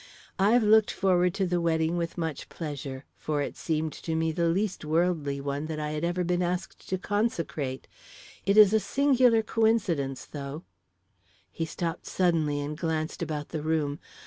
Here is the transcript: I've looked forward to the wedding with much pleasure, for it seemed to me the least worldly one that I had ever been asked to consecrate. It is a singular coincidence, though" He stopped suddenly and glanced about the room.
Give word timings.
I've 0.39 0.63
looked 0.63 0.89
forward 0.89 1.35
to 1.35 1.45
the 1.45 1.61
wedding 1.61 1.95
with 1.95 2.17
much 2.17 2.49
pleasure, 2.49 3.05
for 3.19 3.43
it 3.43 3.55
seemed 3.55 3.93
to 3.93 4.15
me 4.15 4.31
the 4.31 4.47
least 4.49 4.83
worldly 4.83 5.39
one 5.39 5.67
that 5.67 5.79
I 5.79 5.91
had 5.91 6.03
ever 6.03 6.23
been 6.23 6.41
asked 6.41 6.89
to 6.89 6.97
consecrate. 6.97 7.87
It 8.43 8.57
is 8.57 8.73
a 8.73 8.79
singular 8.79 9.43
coincidence, 9.43 10.25
though" 10.25 10.63
He 11.51 11.65
stopped 11.65 12.07
suddenly 12.07 12.59
and 12.61 12.75
glanced 12.75 13.21
about 13.21 13.49
the 13.49 13.61
room. 13.61 13.99